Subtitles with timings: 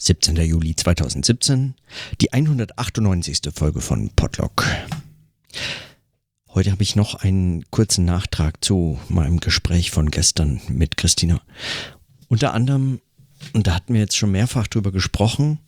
[0.00, 0.36] 17.
[0.36, 1.74] Juli 2017,
[2.20, 3.40] die 198.
[3.54, 4.64] Folge von Podlock.
[6.48, 11.40] Heute habe ich noch einen kurzen Nachtrag zu meinem Gespräch von gestern mit Christina.
[12.28, 13.00] Unter anderem,
[13.52, 15.58] und da hatten wir jetzt schon mehrfach drüber gesprochen,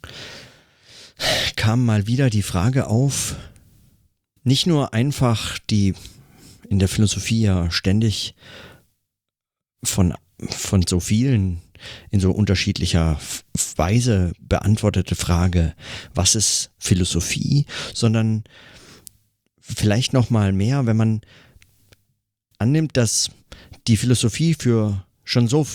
[1.56, 3.36] kam mal wieder die Frage auf,
[4.42, 5.94] nicht nur einfach die
[6.68, 8.34] in der Philosophie ja ständig
[9.82, 10.14] von,
[10.48, 11.60] von so vielen
[12.10, 13.20] in so unterschiedlicher
[13.76, 15.74] Weise beantwortete Frage,
[16.14, 18.44] was ist Philosophie, sondern
[19.60, 21.20] vielleicht noch mal mehr, wenn man
[22.58, 23.30] annimmt, dass
[23.86, 25.66] die Philosophie für schon so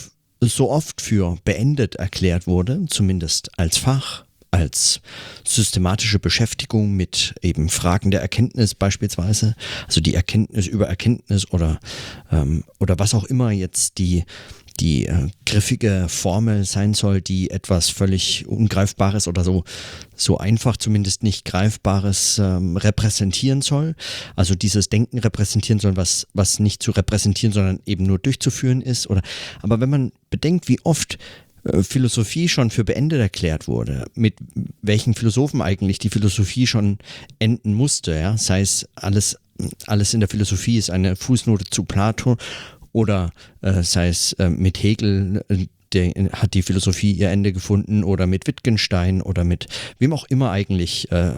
[0.42, 5.02] so oft für beendet erklärt wurde, zumindest als Fach, als
[5.46, 9.56] systematische Beschäftigung mit eben Fragen der Erkenntnis beispielsweise,
[9.88, 11.80] also die Erkenntnis über Erkenntnis oder,
[12.32, 14.24] ähm, oder was auch immer jetzt die
[14.80, 19.64] die äh, griffige Formel sein soll, die etwas völlig Ungreifbares oder so,
[20.16, 23.96] so einfach zumindest nicht Greifbares ähm, repräsentieren soll.
[24.36, 29.10] Also dieses Denken repräsentieren soll, was, was nicht zu repräsentieren, sondern eben nur durchzuführen ist.
[29.10, 29.22] Oder,
[29.62, 31.18] aber wenn man bedenkt, wie oft
[31.64, 34.36] äh, Philosophie schon für beendet erklärt wurde, mit
[34.82, 37.00] welchen Philosophen eigentlich die Philosophie schon
[37.40, 39.38] enden musste, ja, sei es alles
[39.88, 42.38] alles in der Philosophie ist eine Fußnote zu Plato
[42.96, 48.06] oder äh, sei es äh, mit Hegel, äh, der hat die Philosophie ihr Ende gefunden
[48.06, 49.68] oder mit Wittgenstein oder mit
[50.00, 51.34] wem auch immer eigentlich äh,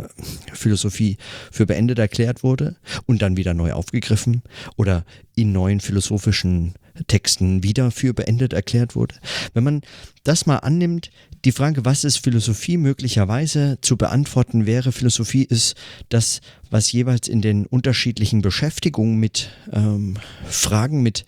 [0.53, 1.17] Philosophie
[1.52, 2.75] für beendet erklärt wurde
[3.08, 4.44] und dann wieder neu aufgegriffen
[4.75, 5.03] oder
[5.36, 6.75] in neuen philosophischen
[7.08, 9.16] Texten wieder für beendet erklärt wurde.
[9.53, 9.81] Wenn man
[10.23, 11.12] das mal annimmt,
[11.45, 15.76] die Frage, was ist Philosophie möglicherweise zu beantworten wäre, Philosophie ist
[16.09, 21.26] das, was jeweils in den unterschiedlichen Beschäftigungen mit ähm, Fragen, mit,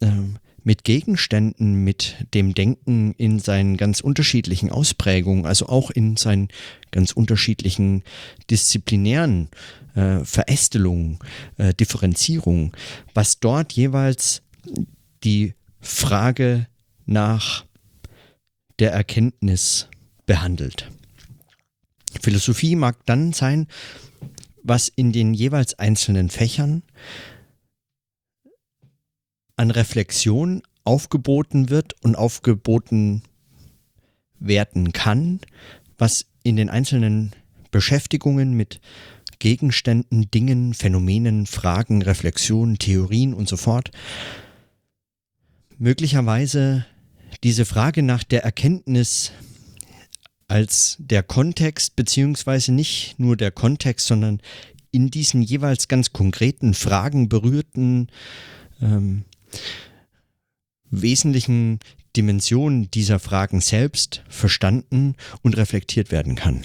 [0.00, 6.48] ähm, mit Gegenständen, mit dem Denken in seinen ganz unterschiedlichen Ausprägungen, also auch in seinen
[6.90, 8.04] ganz unterschiedlichen
[8.50, 9.48] disziplinären
[9.94, 11.18] äh, Verästelungen,
[11.56, 12.72] äh, Differenzierungen,
[13.14, 14.42] was dort jeweils
[15.24, 16.66] die Frage
[17.06, 17.64] nach
[18.78, 19.88] der Erkenntnis
[20.26, 20.90] behandelt.
[22.20, 23.66] Philosophie mag dann sein,
[24.62, 26.82] was in den jeweils einzelnen Fächern
[29.56, 33.22] an Reflexion aufgeboten wird und aufgeboten
[34.38, 35.40] werden kann,
[35.96, 37.32] was in den einzelnen
[37.70, 38.80] Beschäftigungen mit
[39.38, 43.90] Gegenständen, Dingen, Phänomenen, Fragen, Reflexionen, Theorien und so fort
[45.78, 46.84] möglicherweise
[47.42, 49.32] diese Frage nach der Erkenntnis
[50.48, 54.40] als der Kontext, beziehungsweise nicht nur der Kontext, sondern
[54.90, 58.08] in diesen jeweils ganz konkreten Fragen berührten
[58.80, 59.24] ähm,
[60.90, 61.80] wesentlichen
[62.16, 66.64] Dimensionen dieser Fragen selbst verstanden und reflektiert werden kann.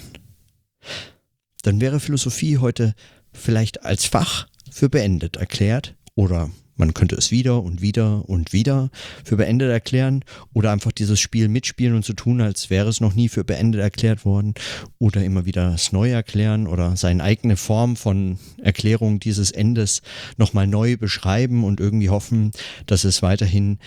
[1.62, 2.94] Dann wäre Philosophie heute
[3.32, 8.90] vielleicht als Fach für beendet erklärt oder man könnte es wieder und wieder und wieder
[9.24, 13.14] für beendet erklären oder einfach dieses Spiel mitspielen und so tun, als wäre es noch
[13.14, 14.54] nie für beendet erklärt worden
[14.98, 20.02] oder immer wieder es neu erklären oder seine eigene Form von Erklärung dieses Endes
[20.36, 22.52] nochmal neu beschreiben und irgendwie hoffen,
[22.86, 23.78] dass es weiterhin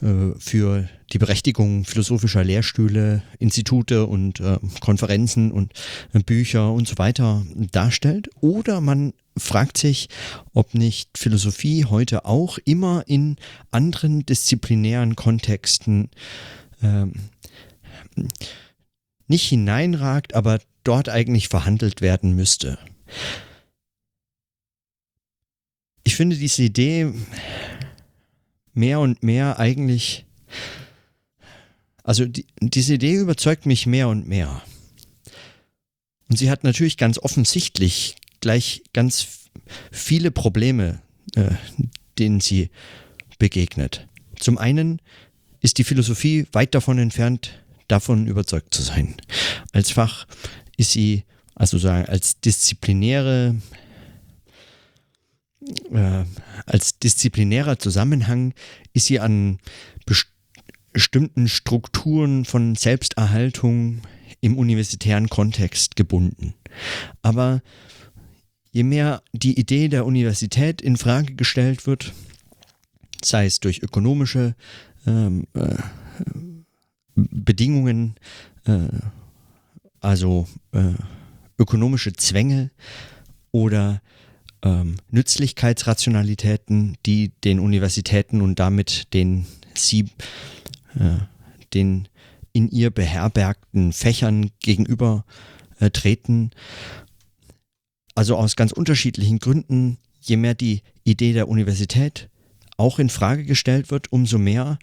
[0.00, 5.72] äh, für die Berechtigung philosophischer Lehrstühle, Institute und äh, Konferenzen und
[6.12, 8.30] äh, Bücher und so weiter darstellt.
[8.40, 10.08] Oder man fragt sich,
[10.52, 13.36] ob nicht Philosophie heute auch immer in
[13.70, 16.10] anderen disziplinären Kontexten
[16.82, 17.14] ähm,
[19.26, 22.78] nicht hineinragt, aber dort eigentlich verhandelt werden müsste.
[26.04, 27.12] Ich finde diese Idee
[28.74, 30.26] mehr und mehr eigentlich,
[32.02, 34.62] also die, diese Idee überzeugt mich mehr und mehr.
[36.28, 39.48] Und sie hat natürlich ganz offensichtlich gleich ganz
[39.90, 41.00] viele Probleme,
[41.34, 41.52] äh,
[42.18, 42.68] denen sie
[43.38, 44.06] begegnet.
[44.38, 45.00] Zum einen
[45.60, 49.14] ist die Philosophie weit davon entfernt, davon überzeugt zu sein.
[49.72, 50.26] Als Fach
[50.76, 51.24] ist sie,
[51.54, 53.56] also sagen, als disziplinäre
[55.92, 56.24] äh,
[56.66, 58.52] als disziplinärer Zusammenhang
[58.92, 59.58] ist sie an
[60.92, 64.02] bestimmten Strukturen von Selbsterhaltung
[64.40, 66.54] im universitären Kontext gebunden.
[67.22, 67.62] Aber
[68.72, 72.12] je mehr die Idee der Universität in Frage gestellt wird,
[73.22, 74.54] sei es durch ökonomische
[75.06, 75.76] ähm, äh,
[77.14, 78.16] Bedingungen,
[78.64, 78.88] äh,
[80.00, 80.94] also äh,
[81.58, 82.70] ökonomische Zwänge
[83.52, 84.00] oder
[84.62, 90.06] ähm, Nützlichkeitsrationalitäten, die den Universitäten und damit den sie,
[90.98, 91.18] äh,
[91.74, 92.08] den
[92.52, 95.24] in ihr beherbergten Fächern gegenüber
[95.80, 96.50] äh, treten.
[98.14, 102.28] Also aus ganz unterschiedlichen Gründen, je mehr die Idee der Universität
[102.76, 104.78] auch in Frage gestellt wird, umso mehr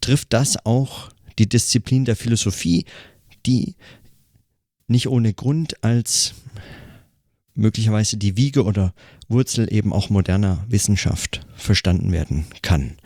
[0.00, 2.84] trifft das auch die Disziplin der Philosophie,
[3.46, 3.74] die
[4.88, 6.34] nicht ohne Grund als
[7.54, 8.94] möglicherweise die Wiege oder
[9.28, 12.96] Wurzel eben auch moderner Wissenschaft verstanden werden kann,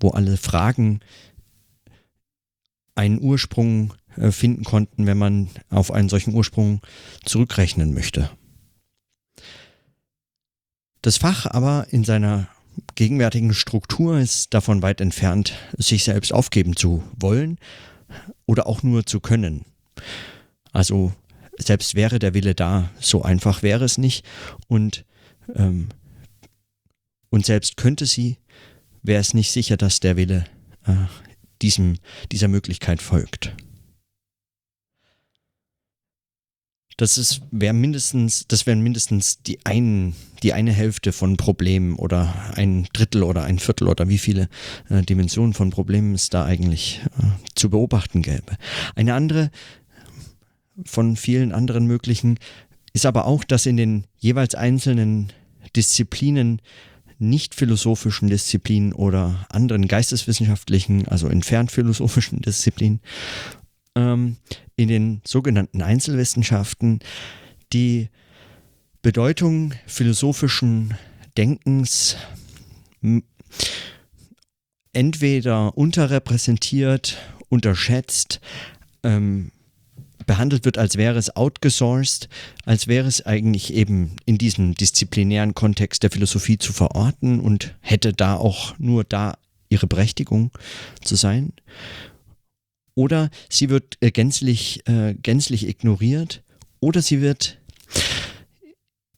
[0.00, 1.00] wo alle Fragen
[2.94, 3.94] einen Ursprung
[4.30, 6.80] finden konnten, wenn man auf einen solchen Ursprung
[7.24, 8.30] zurückrechnen möchte.
[11.02, 12.48] Das Fach aber in seiner
[12.94, 17.58] gegenwärtigen Struktur ist davon weit entfernt, sich selbst aufgeben zu wollen
[18.46, 19.64] oder auch nur zu können.
[20.72, 21.12] Also
[21.58, 24.24] selbst wäre der Wille da, so einfach wäre es nicht.
[24.66, 25.04] Und,
[25.54, 25.88] ähm,
[27.30, 28.38] und selbst könnte sie,
[29.02, 30.44] wäre es nicht sicher, dass der Wille
[30.86, 30.94] äh,
[31.62, 31.98] diesem,
[32.32, 33.54] dieser Möglichkeit folgt.
[36.96, 42.52] Das ist, wäre mindestens, das wären mindestens die einen, die eine Hälfte von Problemen oder
[42.54, 44.48] ein Drittel oder ein Viertel oder wie viele
[44.88, 47.24] äh, Dimensionen von Problemen es da eigentlich äh,
[47.56, 48.56] zu beobachten gäbe.
[48.94, 49.50] Eine andere
[50.84, 52.38] von vielen anderen möglichen
[52.92, 55.32] ist aber auch, dass in den jeweils einzelnen
[55.74, 56.60] Disziplinen
[57.18, 63.00] nicht philosophischen Disziplinen oder anderen geisteswissenschaftlichen, also entfernt philosophischen Disziplinen,
[63.94, 64.36] ähm,
[64.76, 67.00] in den sogenannten Einzelwissenschaften
[67.72, 68.08] die
[69.02, 70.94] Bedeutung philosophischen
[71.36, 72.16] Denkens
[74.92, 77.18] entweder unterrepräsentiert,
[77.48, 78.40] unterschätzt,
[79.02, 79.50] ähm,
[80.26, 82.28] behandelt wird, als wäre es outgesourced,
[82.64, 88.14] als wäre es eigentlich eben in diesem disziplinären Kontext der Philosophie zu verorten und hätte
[88.14, 89.36] da auch nur da
[89.68, 90.50] ihre Berechtigung
[91.02, 91.52] zu sein
[92.94, 96.42] oder sie wird äh, gänzlich, äh, gänzlich ignoriert
[96.80, 97.58] oder sie wird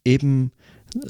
[0.05, 0.53] eben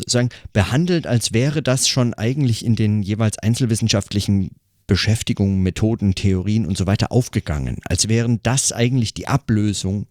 [0.06, 4.50] sagen, behandelt, als wäre das schon eigentlich in den jeweils einzelwissenschaftlichen
[4.86, 10.06] Beschäftigungen, Methoden, Theorien und so weiter aufgegangen, als wären das eigentlich die Ablösung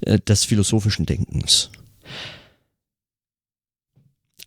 [0.00, 1.70] äh, des philosophischen Denkens.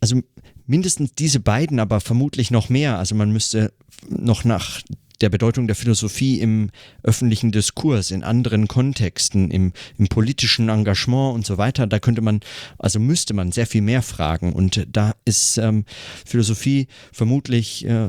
[0.00, 0.20] Also
[0.66, 2.98] mindestens diese beiden, aber vermutlich noch mehr.
[2.98, 3.72] Also man müsste
[4.08, 4.82] noch nach
[5.20, 6.70] der Bedeutung der Philosophie im
[7.02, 11.86] öffentlichen Diskurs, in anderen Kontexten, im, im politischen Engagement und so weiter.
[11.86, 12.40] Da könnte man,
[12.78, 14.52] also müsste man sehr viel mehr fragen.
[14.52, 15.84] Und da ist ähm,
[16.24, 18.08] Philosophie vermutlich äh,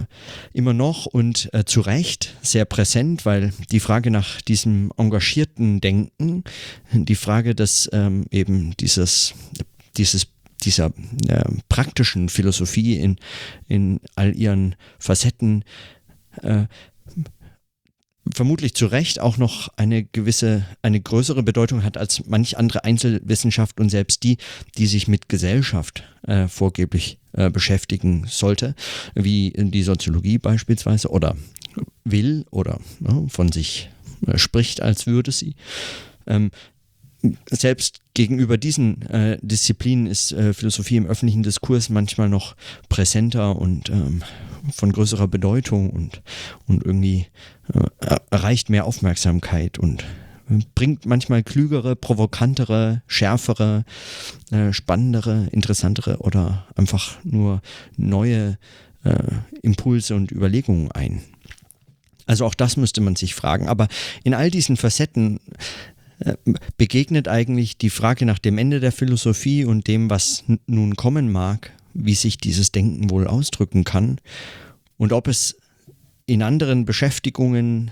[0.54, 6.44] immer noch und äh, zu Recht sehr präsent, weil die Frage nach diesem engagierten Denken,
[6.94, 9.34] die Frage des ähm, eben dieses,
[9.98, 10.28] dieses
[10.64, 10.92] dieser
[11.28, 13.18] äh, praktischen Philosophie in,
[13.68, 15.64] in all ihren Facetten
[16.42, 16.66] äh,
[18.34, 23.80] vermutlich zu Recht auch noch eine gewisse, eine größere Bedeutung hat als manch andere Einzelwissenschaft
[23.80, 24.38] und selbst die,
[24.78, 28.76] die sich mit Gesellschaft äh, vorgeblich äh, beschäftigen sollte,
[29.16, 31.36] wie die Soziologie beispielsweise oder
[32.04, 33.90] will oder ne, von sich
[34.28, 35.56] äh, spricht, als würde sie.
[36.28, 36.52] Ähm,
[37.50, 42.56] selbst gegenüber diesen äh, Disziplinen ist äh, Philosophie im öffentlichen Diskurs manchmal noch
[42.90, 44.24] präsenter und ähm,
[44.72, 46.22] von größerer Bedeutung und,
[46.68, 47.28] und irgendwie
[47.74, 50.06] äh, erreicht mehr Aufmerksamkeit und
[50.76, 53.86] bringt manchmal klügere, provokantere, schärfere,
[54.52, 57.62] äh, spannendere, interessantere oder einfach nur
[57.98, 58.58] neue
[59.04, 59.18] äh,
[59.62, 61.22] Impulse und Überlegungen ein.
[62.26, 63.68] Also auch das müsste man sich fragen.
[63.68, 63.88] Aber
[64.24, 65.40] in all diesen Facetten
[66.20, 66.36] äh,
[66.78, 71.72] begegnet eigentlich die Frage nach dem Ende der Philosophie und dem, was nun kommen mag,
[71.94, 74.20] wie sich dieses Denken wohl ausdrücken kann
[74.98, 75.58] und ob es
[76.26, 77.92] in anderen Beschäftigungen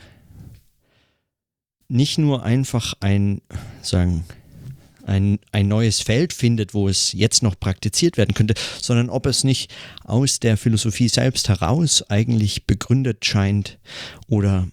[1.88, 3.42] nicht nur einfach ein,
[3.82, 4.24] sagen,
[5.10, 9.44] ein, ein neues Feld findet, wo es jetzt noch praktiziert werden könnte, sondern ob es
[9.44, 13.80] nicht aus der Philosophie selbst heraus eigentlich begründet scheint
[14.28, 14.68] oder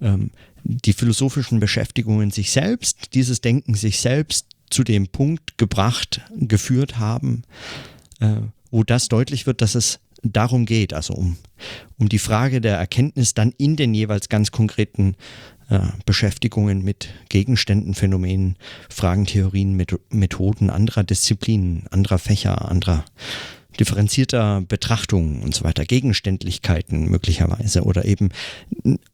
[0.00, 0.30] ähm,
[0.62, 7.42] die philosophischen Beschäftigungen sich selbst, dieses Denken sich selbst zu dem Punkt gebracht, geführt haben,
[8.20, 8.36] äh,
[8.70, 11.36] wo das deutlich wird, dass es darum geht, also um,
[11.98, 15.16] um die Frage der Erkenntnis dann in den jeweils ganz konkreten
[15.70, 18.56] äh, Beschäftigungen mit Gegenständen, Phänomenen,
[18.88, 23.04] Fragen, Theorien, Methoden anderer Disziplinen, anderer Fächer, anderer
[23.78, 28.30] differenzierter Betrachtungen und so weiter, Gegenständlichkeiten möglicherweise oder eben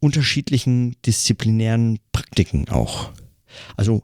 [0.00, 3.12] unterschiedlichen disziplinären Praktiken auch.
[3.76, 4.02] Also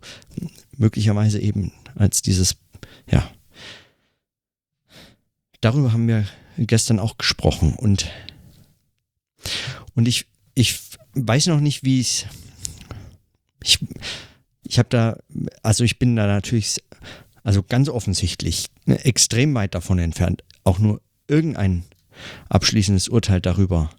[0.76, 2.56] möglicherweise eben als dieses,
[3.10, 3.28] ja,
[5.62, 6.26] darüber haben wir
[6.58, 8.10] gestern auch gesprochen und,
[9.94, 10.78] und ich, ich
[11.14, 12.26] weiß noch nicht, wie ich
[13.62, 13.78] ich,
[14.62, 15.18] ich habe da,
[15.62, 16.82] also ich bin da natürlich,
[17.42, 21.84] also ganz offensichtlich extrem weit davon entfernt, auch nur irgendein
[22.48, 23.90] abschließendes Urteil darüber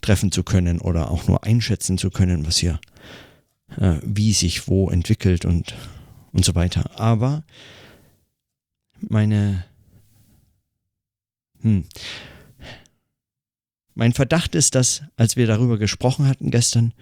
[0.00, 2.80] treffen zu können oder auch nur einschätzen zu können, was hier,
[3.76, 5.74] äh, wie sich wo entwickelt und,
[6.32, 6.98] und so weiter.
[6.98, 7.44] Aber
[9.00, 9.64] meine,
[11.62, 11.84] hm,
[13.94, 16.94] mein Verdacht ist, dass, als wir darüber gesprochen hatten gestern,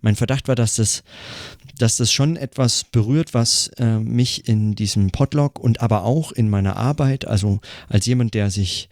[0.00, 1.04] mein Verdacht war, dass das,
[1.78, 6.50] dass das schon etwas berührt, was äh, mich in diesem Podlog und aber auch in
[6.50, 8.88] meiner Arbeit, also als jemand, der sich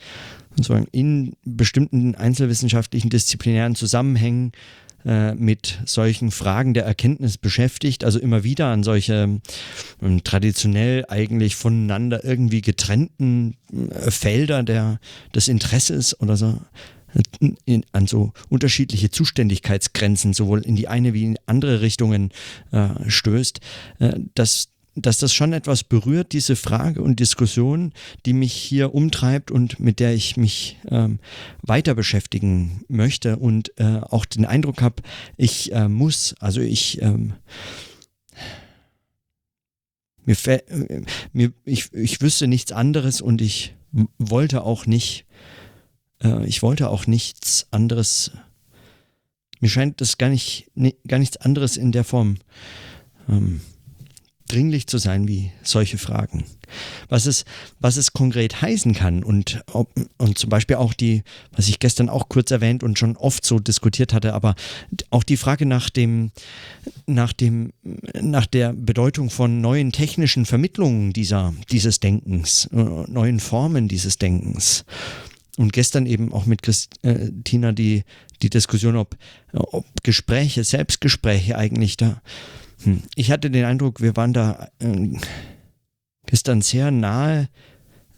[0.57, 4.53] sozusagen in bestimmten einzelwissenschaftlichen disziplinären Zusammenhängen
[5.05, 9.41] äh, mit solchen Fragen der Erkenntnis beschäftigt, also immer wieder an solche
[10.03, 15.01] äh, traditionell eigentlich voneinander irgendwie getrennten äh, Felder der,
[15.35, 16.61] des Interesses oder so
[17.65, 22.31] in, an so unterschiedliche Zuständigkeitsgrenzen sowohl in die eine wie in andere Richtungen
[22.73, 23.61] äh, stößt,
[23.99, 27.93] äh, dass dass das schon etwas berührt, diese Frage und Diskussion,
[28.27, 31.21] die mich hier umtreibt und mit der ich mich ähm,
[31.63, 35.03] weiter beschäftigen möchte und äh, auch den Eindruck habe,
[35.37, 37.35] ich äh, muss, also ich ähm,
[40.25, 43.75] mir, äh, mir ich, ich wüsste nichts anderes und ich
[44.19, 45.25] wollte auch nicht
[46.23, 48.33] äh, ich wollte auch nichts anderes.
[49.61, 50.71] Mir scheint das gar nicht,
[51.07, 52.37] gar nichts anderes in der Form
[53.29, 53.61] ähm,
[54.51, 56.45] dringlich zu sein wie solche Fragen.
[57.09, 57.45] Was es,
[57.81, 59.63] was es konkret heißen kann und,
[60.19, 63.59] und zum Beispiel auch die, was ich gestern auch kurz erwähnt und schon oft so
[63.59, 64.55] diskutiert hatte, aber
[65.11, 66.31] auch die Frage nach dem,
[67.07, 67.73] nach dem,
[68.21, 74.85] nach der Bedeutung von neuen technischen Vermittlungen dieser, dieses Denkens, äh, neuen Formen dieses Denkens.
[75.57, 78.05] Und gestern eben auch mit Christina die,
[78.43, 79.17] die Diskussion, ob,
[79.53, 82.23] ob Gespräche, Selbstgespräche eigentlich da.
[82.83, 83.03] Hm.
[83.15, 85.11] Ich hatte den Eindruck, wir waren da äh,
[86.27, 87.49] gestern sehr nahe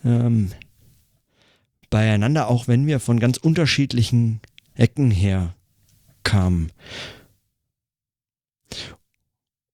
[0.04, 0.52] ähm,
[1.90, 4.40] beieinander, auch wenn wir von ganz unterschiedlichen
[4.74, 5.54] Ecken her
[6.22, 6.70] kamen.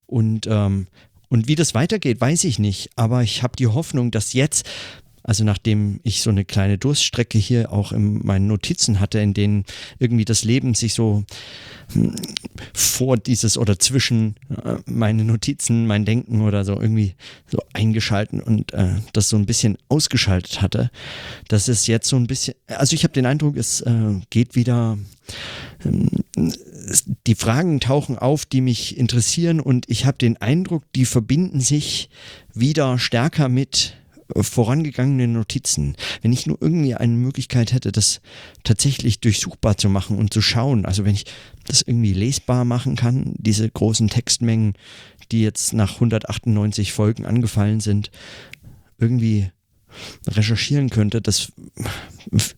[0.07, 0.87] Und, ähm,
[1.29, 2.91] und wie das weitergeht, weiß ich nicht.
[2.97, 4.69] Aber ich habe die Hoffnung, dass jetzt
[5.29, 9.67] also nachdem ich so eine kleine Durststrecke hier auch in meinen Notizen hatte, in denen
[9.99, 11.23] irgendwie das Leben sich so
[11.93, 12.17] hm,
[12.73, 17.15] vor dieses oder zwischen äh, meine Notizen, mein Denken oder so irgendwie
[17.47, 20.91] so eingeschalten und äh, das so ein bisschen ausgeschaltet hatte,
[21.49, 24.97] dass es jetzt so ein bisschen, also ich habe den Eindruck, es äh, geht wieder,
[25.85, 26.09] ähm,
[27.27, 32.09] die Fragen tauchen auf, die mich interessieren und ich habe den Eindruck, die verbinden sich
[32.55, 33.99] wieder stärker mit
[34.37, 38.21] vorangegangene Notizen, wenn ich nur irgendwie eine Möglichkeit hätte, das
[38.65, 41.25] tatsächlich durchsuchbar zu machen und zu schauen, also wenn ich
[41.67, 44.75] das irgendwie lesbar machen kann, diese großen Textmengen,
[45.33, 48.11] die jetzt nach 198 Folgen angefallen sind,
[48.99, 49.51] irgendwie
[50.27, 51.53] recherchieren könnte, das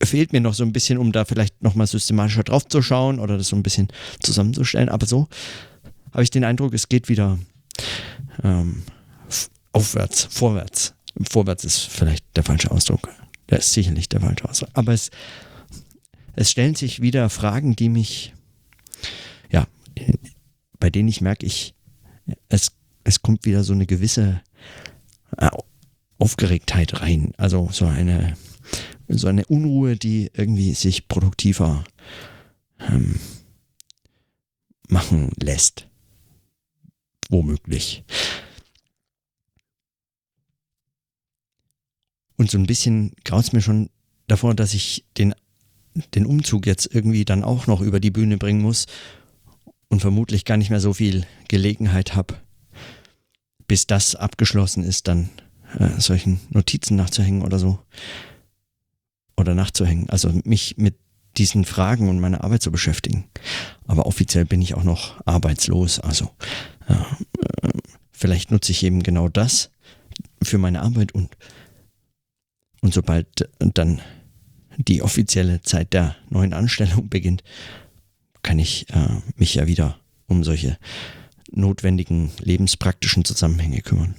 [0.03, 3.39] fehlt mir noch so ein bisschen, um da vielleicht nochmal systematischer drauf zu schauen oder
[3.39, 3.89] das so ein bisschen
[4.21, 4.89] zusammenzustellen.
[4.89, 5.29] Aber so
[6.13, 7.39] habe ich den Eindruck, es geht wieder
[8.43, 8.83] ähm,
[9.73, 10.95] aufwärts, vorwärts.
[11.31, 13.09] Vorwärts ist vielleicht der falsche Ausdruck.
[13.49, 14.71] Der ist sicherlich der falsche Ausdruck.
[14.75, 15.11] Aber es,
[16.37, 18.35] es stellen sich wieder Fragen, die mich,
[19.51, 19.67] ja,
[20.79, 21.75] bei denen ich merke, ich,
[22.49, 22.73] es,
[23.05, 24.41] es kommt wieder so eine gewisse
[25.37, 25.51] äh,
[26.19, 27.33] Aufgeregtheit rein.
[27.37, 28.37] Also so eine,
[29.09, 31.85] so eine Unruhe, die irgendwie sich produktiver
[32.79, 33.19] ähm,
[34.89, 35.89] machen lässt.
[37.29, 38.05] Womöglich.
[42.41, 43.91] Und so ein bisschen graut es mir schon
[44.27, 45.35] davor, dass ich den,
[46.15, 48.87] den Umzug jetzt irgendwie dann auch noch über die Bühne bringen muss
[49.89, 52.37] und vermutlich gar nicht mehr so viel Gelegenheit habe,
[53.69, 55.29] bis das abgeschlossen ist, dann
[55.79, 57.79] äh, solchen Notizen nachzuhängen oder so.
[59.37, 60.09] Oder nachzuhängen.
[60.09, 60.95] Also mich mit
[61.37, 63.29] diesen Fragen und meiner Arbeit zu beschäftigen.
[63.87, 66.01] Aber offiziell bin ich auch noch arbeitslos.
[66.01, 66.31] Also
[66.89, 66.95] äh,
[68.13, 69.73] vielleicht nutze ich eben genau das
[70.43, 71.37] für meine Arbeit und
[72.81, 74.01] und sobald dann
[74.77, 77.43] die offizielle Zeit der neuen Anstellung beginnt,
[78.43, 80.79] kann ich äh, mich ja wieder um solche
[81.51, 84.15] notwendigen lebenspraktischen Zusammenhänge kümmern.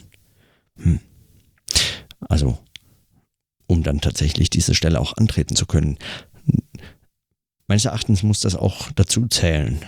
[0.78, 1.00] Hm.
[2.20, 2.60] Also,
[3.68, 5.98] um dann tatsächlich diese Stelle auch antreten zu können.
[7.68, 9.80] Meines Erachtens muss das auch dazu zählen,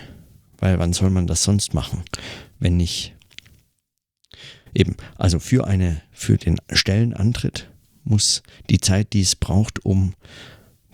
[0.58, 2.02] weil wann soll man das sonst machen,
[2.58, 3.14] wenn nicht
[4.74, 7.68] eben, also für eine, für den Stellenantritt
[8.04, 10.14] muss die Zeit, die es braucht, um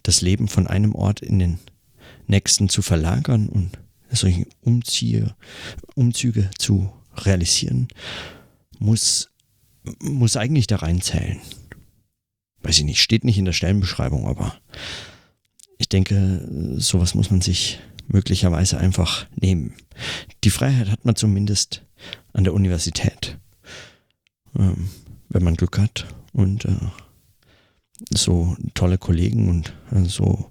[0.03, 1.59] das Leben von einem Ort in den
[2.27, 3.79] nächsten zu verlagern und
[4.11, 5.35] solche Umziehe,
[5.95, 7.89] Umzüge zu realisieren,
[8.79, 9.31] muss,
[10.01, 11.41] muss eigentlich da reinzählen.
[12.63, 14.55] Weiß ich nicht, steht nicht in der Stellenbeschreibung, aber
[15.79, 19.75] ich denke, sowas muss man sich möglicherweise einfach nehmen.
[20.45, 21.85] Die Freiheit hat man zumindest
[22.33, 23.39] an der Universität,
[24.59, 24.91] ähm,
[25.29, 26.77] wenn man Glück hat und äh,
[28.11, 30.51] so tolle Kollegen und äh, so,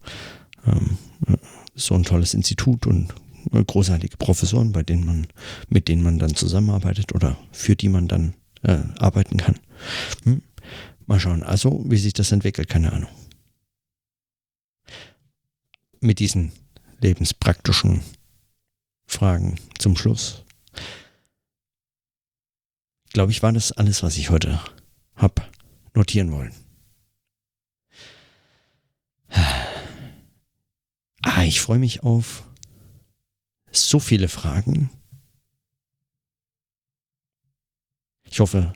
[0.65, 0.97] ähm,
[1.75, 3.13] so ein tolles Institut und
[3.51, 5.27] äh, großartige Professoren, bei denen man,
[5.69, 8.33] mit denen man dann zusammenarbeitet oder für die man dann
[8.63, 9.55] äh, arbeiten kann.
[10.23, 10.41] Hm?
[11.05, 11.43] Mal schauen.
[11.43, 13.09] Also, wie sich das entwickelt, keine Ahnung.
[16.01, 16.51] Mit diesen
[17.01, 18.01] lebenspraktischen
[19.07, 20.43] Fragen zum Schluss.
[23.11, 24.61] Glaube ich, war das alles, was ich heute
[25.15, 25.49] hab
[25.93, 26.53] notieren wollen.
[31.21, 32.43] Ah, ich freue mich auf
[33.71, 34.89] so viele Fragen.
[38.23, 38.73] Ich hoffe,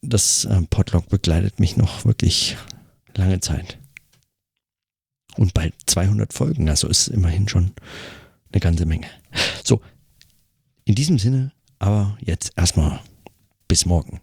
[0.00, 2.56] das äh, Podlog begleitet mich noch wirklich
[3.14, 3.78] lange Zeit.
[5.36, 7.72] Und bald 200 Folgen, also ist immerhin schon
[8.52, 9.08] eine ganze Menge.
[9.64, 9.80] So,
[10.84, 13.00] in diesem Sinne, aber jetzt erstmal
[13.66, 14.20] bis morgen.